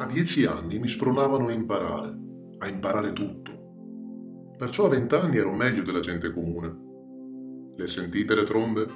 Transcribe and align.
A 0.00 0.06
dieci 0.06 0.44
anni 0.44 0.78
mi 0.78 0.86
spronavano 0.86 1.48
a 1.48 1.52
imparare, 1.52 2.16
a 2.58 2.68
imparare 2.68 3.12
tutto. 3.12 4.54
Perciò 4.56 4.86
a 4.86 4.90
vent'anni 4.90 5.38
ero 5.38 5.52
meglio 5.52 5.82
della 5.82 5.98
gente 5.98 6.32
comune. 6.32 7.72
Le 7.74 7.88
sentite 7.88 8.36
le 8.36 8.44
trombe? 8.44 8.86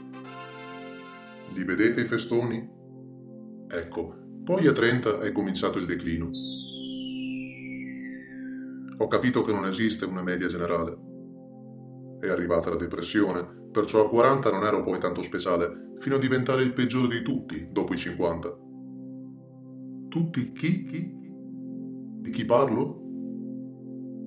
Li 1.54 1.64
vedete 1.64 2.02
i 2.02 2.06
festoni? 2.06 2.70
Ecco, 3.68 4.14
poi 4.44 4.68
a 4.68 4.72
30 4.72 5.18
è 5.18 5.32
cominciato 5.32 5.78
il 5.80 5.86
declino. 5.86 6.30
Ho 8.98 9.08
capito 9.08 9.42
che 9.42 9.52
non 9.52 9.66
esiste 9.66 10.04
una 10.04 10.22
media 10.22 10.46
generale. 10.46 10.96
È 12.20 12.28
arrivata 12.28 12.70
la 12.70 12.76
depressione, 12.76 13.44
perciò 13.72 14.04
a 14.04 14.08
40 14.08 14.52
non 14.52 14.62
ero 14.62 14.82
poi 14.82 15.00
tanto 15.00 15.22
speciale, 15.22 15.94
fino 15.98 16.14
a 16.14 16.20
diventare 16.20 16.62
il 16.62 16.72
peggiore 16.72 17.08
di 17.08 17.22
tutti 17.22 17.70
dopo 17.72 17.92
i 17.92 17.96
50. 17.96 18.70
Tutti 20.12 20.52
chi? 20.52 20.84
chi? 20.84 21.18
Di 22.20 22.30
chi 22.30 22.44
parlo? 22.44 23.00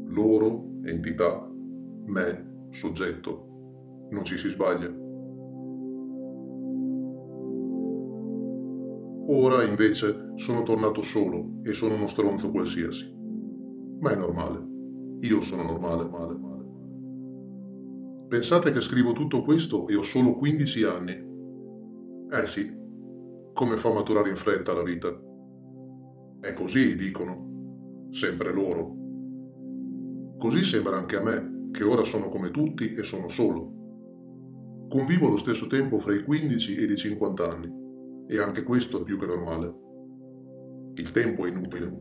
Loro, 0.08 0.80
entità, 0.84 1.48
me, 2.06 2.68
soggetto 2.72 4.08
non 4.10 4.24
ci 4.24 4.36
si 4.36 4.50
sbaglia. 4.50 4.92
Ora 9.28 9.64
invece 9.64 10.32
sono 10.34 10.64
tornato 10.64 11.04
solo 11.04 11.60
e 11.62 11.72
sono 11.74 11.94
uno 11.94 12.08
stronzo 12.08 12.50
qualsiasi. 12.50 13.06
Ma 14.00 14.10
è 14.10 14.16
normale. 14.16 14.66
Io 15.20 15.40
sono 15.42 15.62
normale, 15.62 16.10
male, 16.10 16.36
male. 16.36 16.66
Pensate 18.28 18.72
che 18.72 18.82
scrivo 18.82 19.12
tutto 19.12 19.44
questo 19.44 19.88
e 19.88 19.96
ho 19.96 20.02
solo 20.02 20.34
15 20.34 20.84
anni. 20.84 21.12
Eh 22.32 22.48
sì, 22.48 22.76
come 23.54 23.78
fa 23.78 23.90
a 23.90 23.94
maturare 23.94 24.32
in 24.32 24.36
fretta 24.36 24.74
la 24.74 24.82
vita? 24.82 25.25
È 26.46 26.54
così, 26.54 26.96
dicono. 26.96 28.10
Sempre 28.12 28.54
loro. 28.54 28.96
Così 30.38 30.64
sembra 30.64 30.96
anche 30.96 31.16
a 31.16 31.24
me, 31.24 31.70
che 31.72 31.84
ora 31.84 32.04
sono 32.04 32.30
come 32.30 32.52
tutti 32.52 32.94
e 32.94 33.02
sono 33.02 33.30
solo. 33.30 34.86
Convivo 34.88 35.26
allo 35.26 35.38
stesso 35.38 35.66
tempo 35.66 35.98
fra 35.98 36.14
i 36.14 36.24
15 36.24 36.76
ed 36.76 36.92
i 36.92 36.96
50 36.96 37.50
anni, 37.50 37.74
e 38.28 38.38
anche 38.38 38.62
questo 38.62 39.00
è 39.00 39.04
più 39.04 39.18
che 39.18 39.26
normale. 39.26 39.74
Il 40.94 41.10
tempo 41.10 41.48
è 41.48 41.50
inutile. 41.50 41.98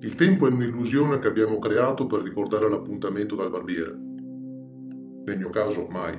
Il 0.00 0.14
tempo 0.14 0.46
è 0.46 0.50
un'illusione 0.50 1.18
che 1.18 1.28
abbiamo 1.28 1.58
creato 1.58 2.04
per 2.04 2.20
ricordare 2.20 2.68
l'appuntamento 2.68 3.34
dal 3.36 3.48
barbiere. 3.48 3.98
Nel 5.24 5.38
mio 5.38 5.48
caso, 5.48 5.86
mai. 5.88 6.12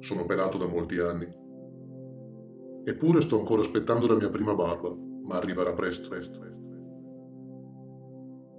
Sono 0.00 0.24
pelato 0.24 0.58
da 0.58 0.66
molti 0.66 0.98
anni. 0.98 1.28
Eppure 2.82 3.20
sto 3.20 3.38
ancora 3.38 3.60
aspettando 3.60 4.08
la 4.08 4.16
mia 4.16 4.30
prima 4.30 4.52
barba, 4.52 5.10
ma 5.24 5.36
arriverà 5.36 5.72
presto. 5.72 6.08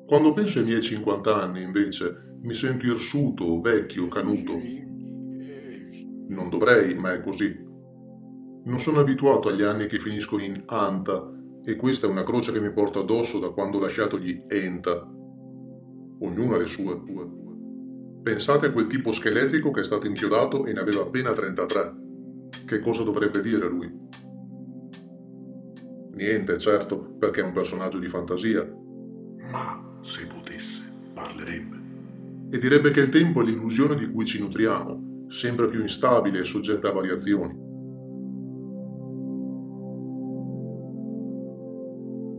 Quando 0.05 0.33
penso 0.33 0.59
ai 0.59 0.65
miei 0.65 0.81
50 0.81 1.41
anni, 1.41 1.61
invece, 1.61 2.37
mi 2.41 2.53
sento 2.53 2.85
irsuto, 2.85 3.61
vecchio, 3.61 4.07
canuto. 4.07 4.53
Non 6.27 6.49
dovrei, 6.49 6.95
ma 6.95 7.13
è 7.13 7.21
così. 7.21 7.57
Non 8.65 8.79
sono 8.79 8.99
abituato 8.99 9.49
agli 9.49 9.63
anni 9.63 9.87
che 9.87 9.99
finiscono 9.99 10.43
in 10.43 10.61
anta 10.65 11.31
e 11.65 11.75
questa 11.75 12.07
è 12.07 12.09
una 12.09 12.23
croce 12.23 12.51
che 12.51 12.59
mi 12.59 12.71
porto 12.71 12.99
addosso 12.99 13.39
da 13.39 13.49
quando 13.49 13.77
ho 13.77 13.81
lasciato 13.81 14.19
gli 14.19 14.35
enta. 14.47 15.09
Ognuno 16.19 16.55
ha 16.55 16.57
le 16.57 16.65
sue. 16.65 17.01
Pensate 18.21 18.67
a 18.67 18.71
quel 18.71 18.87
tipo 18.87 19.11
scheletrico 19.11 19.71
che 19.71 19.81
è 19.81 19.83
stato 19.83 20.07
inchiodato 20.07 20.65
e 20.65 20.73
ne 20.73 20.79
aveva 20.79 21.01
appena 21.01 21.31
33. 21.31 21.95
Che 22.65 22.79
cosa 22.79 23.03
dovrebbe 23.03 23.41
dire 23.41 23.67
lui? 23.67 23.91
Niente, 26.23 26.57
certo, 26.57 27.15
perché 27.19 27.41
è 27.41 27.43
un 27.43 27.51
personaggio 27.51 27.99
di 27.99 28.07
fantasia. 28.07 28.65
Ma 29.51 29.97
se 29.99 30.25
potesse, 30.25 30.81
parlerebbe. 31.13 31.81
E 32.49 32.57
direbbe 32.59 32.91
che 32.91 33.01
il 33.01 33.09
tempo 33.09 33.41
è 33.41 33.43
l'illusione 33.43 33.95
di 33.95 34.09
cui 34.09 34.23
ci 34.23 34.39
nutriamo 34.39 35.25
sempre 35.27 35.67
più 35.67 35.81
instabile 35.81 36.39
e 36.39 36.43
soggetta 36.45 36.87
a 36.87 36.91
variazioni. 36.93 37.53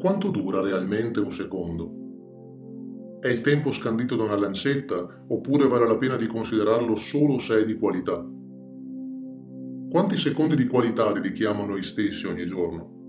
Quanto 0.01 0.31
dura 0.31 0.63
realmente 0.63 1.21
un 1.21 1.31
secondo? 1.31 3.19
È 3.21 3.29
il 3.29 3.43
tempo 3.43 3.71
scandito 3.71 4.17
da 4.17 4.23
una 4.23 4.39
lancetta 4.39 5.25
oppure 5.29 5.69
vale 5.69 5.87
la 5.87 5.99
pena 5.99 6.17
di 6.17 6.27
considerarlo 6.27 6.97
solo 6.97 7.39
se 7.39 7.61
è 7.61 7.65
di 7.67 7.75
qualità? 7.75 8.27
Quanti 9.91 10.17
secondi 10.17 10.57
di 10.57 10.67
qualità 10.67 11.13
dedichiamo 11.13 11.65
a 11.65 11.67
noi 11.67 11.83
stessi 11.83 12.27
ogni 12.27 12.47
giorno? 12.47 13.04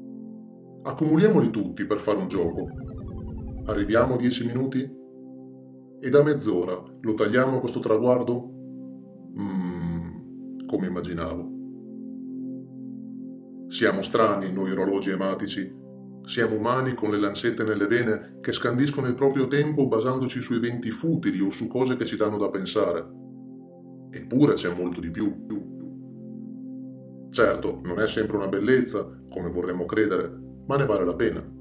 Accumuliamoli 0.86 1.50
tutti 1.50 1.86
per 1.86 2.00
fare 2.00 2.18
un 2.18 2.28
gioco. 2.28 2.68
Arriviamo 3.66 4.14
a 4.14 4.18
10 4.18 4.46
minuti? 4.46 5.04
E 6.00 6.10
da 6.10 6.24
mezz'ora 6.24 6.82
lo 7.02 7.14
tagliamo 7.14 7.60
questo 7.60 7.80
traguardo? 7.80 8.54
come 10.66 10.88
immaginavo. 10.88 11.54
Siamo 13.68 14.02
strani 14.02 14.52
noi 14.52 14.72
orologi 14.72 15.10
ematici, 15.10 15.74
siamo 16.24 16.56
umani 16.56 16.94
con 16.94 17.12
le 17.12 17.20
lancette 17.20 17.64
nelle 17.64 17.88
vene 17.88 18.40
che 18.42 18.52
scandiscono 18.52 19.08
il 19.08 19.14
proprio 19.14 19.48
tempo 19.48 19.88
basandoci 19.88 20.42
su 20.42 20.54
eventi 20.54 20.92
futili 20.92 21.40
o 21.40 21.50
su 21.50 21.68
cose 21.68 21.96
che 21.96 22.06
ci 22.06 22.18
danno 22.18 22.38
da 22.38 22.50
pensare. 22.50 23.08
Eppure 24.12 24.54
c'è 24.54 24.74
molto 24.76 25.00
di 25.00 25.12
più. 25.12 25.34
Certo, 27.30 27.82
non 27.84 28.00
è 28.00 28.08
sempre 28.08 28.38
una 28.38 28.48
bellezza, 28.48 29.08
come 29.30 29.50
vorremmo 29.50 29.86
credere, 29.86 30.44
ma 30.68 30.78
ne 30.78 30.86
vale 30.86 31.06
la 31.06 31.16
pena. 31.16 31.54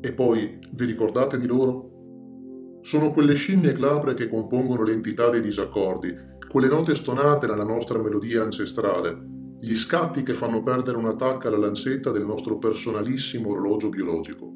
E 0.00 0.12
poi, 0.12 0.58
vi 0.72 0.84
ricordate 0.84 1.38
di 1.38 1.46
loro? 1.46 2.80
Sono 2.82 3.10
quelle 3.10 3.34
scimmie 3.34 3.72
clabre 3.72 4.14
che 4.14 4.28
compongono 4.28 4.84
l'entità 4.84 5.28
dei 5.28 5.40
disaccordi 5.40 6.28
quelle 6.48 6.68
note 6.68 6.94
stonate 6.94 7.46
nella 7.46 7.64
nostra 7.64 8.00
melodia 8.00 8.42
ancestrale, 8.42 9.16
gli 9.60 9.76
scatti 9.76 10.22
che 10.22 10.32
fanno 10.32 10.62
perdere 10.62 10.96
una 10.96 11.14
tacca 11.14 11.48
alla 11.48 11.58
lancetta 11.58 12.10
del 12.10 12.24
nostro 12.24 12.56
personalissimo 12.56 13.50
orologio 13.50 13.90
biologico. 13.90 14.50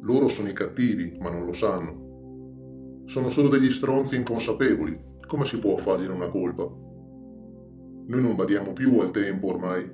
Loro 0.00 0.26
sono 0.26 0.48
i 0.48 0.52
cattivi, 0.52 1.16
ma 1.20 1.30
non 1.30 1.44
lo 1.44 1.52
sanno. 1.52 3.04
Sono 3.04 3.30
solo 3.30 3.48
degli 3.48 3.70
stronzi 3.70 4.16
inconsapevoli. 4.16 5.18
Come 5.24 5.44
si 5.44 5.60
può 5.60 5.76
fargliene 5.76 6.14
una 6.14 6.28
colpa? 6.28 6.64
Noi 6.64 8.20
non 8.20 8.34
badiamo 8.34 8.72
più 8.72 8.98
al 8.98 9.12
tempo 9.12 9.48
ormai, 9.48 9.88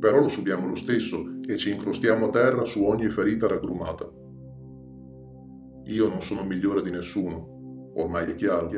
però 0.00 0.18
lo 0.20 0.28
subiamo 0.28 0.66
lo 0.66 0.76
stesso 0.76 1.22
e 1.46 1.56
ci 1.56 1.70
incrostiamo 1.70 2.26
a 2.26 2.30
terra 2.30 2.64
su 2.64 2.82
ogni 2.82 3.08
ferita 3.08 3.46
raggrumata. 3.46 4.10
Io 5.84 6.08
non 6.08 6.22
sono 6.22 6.42
migliore 6.42 6.80
di 6.82 6.90
nessuno, 6.90 7.92
ormai 7.94 8.30
è 8.30 8.34
chiaro. 8.34 8.70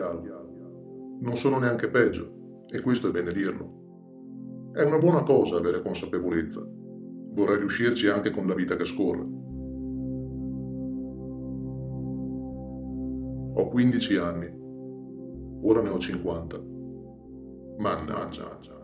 non 1.21 1.37
sono 1.37 1.59
neanche 1.59 1.88
peggio, 1.88 2.65
e 2.69 2.81
questo 2.81 3.09
è 3.09 3.11
bene 3.12 3.32
dirlo. 3.32 4.71
È 4.72 4.82
una 4.82 4.99
buona 4.99 5.22
cosa 5.22 5.56
avere 5.56 5.81
consapevolezza. 5.81 6.61
Vorrei 7.34 7.59
riuscirci 7.59 8.09
anche 8.09 8.31
con 8.31 8.47
la 8.47 8.55
vita 8.55 8.75
che 8.75 8.84
scorre. 8.84 9.41
Ho 13.55 13.69
15 13.69 14.16
anni, 14.16 14.50
ora 15.62 15.82
ne 15.82 15.88
ho 15.88 15.99
50. 15.99 16.61
Mannaggia. 17.78 18.81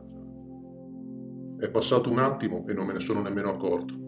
È 1.61 1.69
passato 1.71 2.09
un 2.09 2.21
attimo 2.21 2.65
e 2.69 2.73
non 2.73 2.87
me 2.87 2.93
ne 2.93 3.01
sono 3.01 3.21
nemmeno 3.21 3.51
accorto. 3.51 4.08